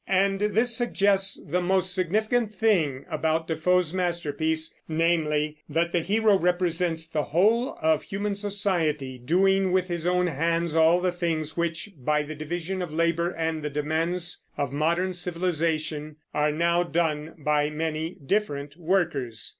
And 0.07 0.39
this 0.39 0.75
suggests 0.75 1.39
the 1.45 1.61
most 1.61 1.93
significant 1.93 2.55
thing 2.55 3.05
about 3.07 3.47
Defoe's 3.47 3.93
masterpiece, 3.93 4.73
namely, 4.87 5.57
that 5.69 5.91
the 5.91 5.99
hero 5.99 6.39
represents 6.39 7.05
the 7.07 7.25
whole 7.25 7.77
of 7.83 8.01
human 8.01 8.33
society, 8.35 9.19
doing 9.19 9.71
with 9.71 9.89
his 9.89 10.07
own 10.07 10.25
hands 10.25 10.75
all 10.75 11.01
the 11.01 11.11
things 11.11 11.55
which, 11.55 11.91
by 11.95 12.23
the 12.23 12.33
division 12.33 12.81
of 12.81 12.91
labor 12.91 13.29
and 13.29 13.61
the 13.61 13.69
demands 13.69 14.43
of 14.57 14.71
modern 14.73 15.13
civilization, 15.13 16.15
are 16.33 16.51
now 16.51 16.81
done 16.81 17.35
by 17.37 17.69
many 17.69 18.17
different 18.25 18.77
workers. 18.77 19.49